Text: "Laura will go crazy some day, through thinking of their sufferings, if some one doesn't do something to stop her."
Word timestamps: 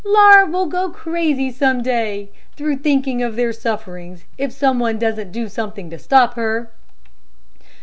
"Laura 0.03 0.47
will 0.47 0.65
go 0.65 0.89
crazy 0.89 1.51
some 1.51 1.83
day, 1.83 2.31
through 2.55 2.75
thinking 2.75 3.21
of 3.21 3.35
their 3.35 3.53
sufferings, 3.53 4.23
if 4.35 4.51
some 4.51 4.79
one 4.79 4.97
doesn't 4.97 5.31
do 5.31 5.47
something 5.47 5.91
to 5.91 5.99
stop 5.99 6.33
her." 6.33 6.71